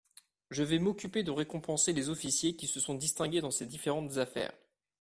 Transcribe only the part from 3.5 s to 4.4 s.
ces différentes